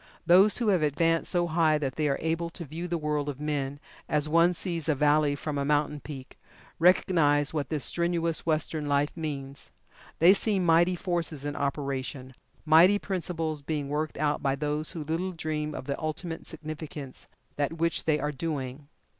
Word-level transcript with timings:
Those 0.25 0.57
who 0.57 0.69
have 0.69 0.81
advanced 0.81 1.29
so 1.29 1.45
high 1.45 1.77
that 1.77 1.95
they 1.95 2.09
are 2.09 2.17
able 2.23 2.49
to 2.49 2.65
view 2.65 2.87
the 2.87 2.97
world 2.97 3.29
of 3.29 3.39
men, 3.39 3.79
as 4.09 4.27
one 4.27 4.55
sees 4.55 4.89
a 4.89 4.95
valley 4.95 5.35
from 5.35 5.59
a 5.59 5.63
mountain 5.63 5.99
peak, 5.99 6.39
recognize 6.79 7.53
what 7.53 7.69
this 7.69 7.85
strenuous 7.85 8.43
Western 8.43 8.87
life 8.87 9.15
means. 9.15 9.71
They 10.17 10.33
see 10.33 10.57
mighty 10.57 10.95
forces 10.95 11.45
in 11.45 11.55
operation 11.55 12.33
mighty 12.65 12.97
principles 12.97 13.61
being 13.61 13.89
worked 13.89 14.17
out 14.17 14.41
by 14.41 14.55
those 14.55 14.93
who 14.93 15.03
little 15.03 15.33
dream 15.33 15.75
of 15.75 15.85
the 15.85 16.01
ultimate 16.01 16.47
significance 16.47 17.25
of 17.25 17.29
that 17.57 17.73
which 17.77 18.05
they 18.05 18.19
are 18.19 18.31
doing. 18.31 18.87